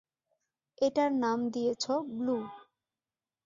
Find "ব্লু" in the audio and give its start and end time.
2.11-2.37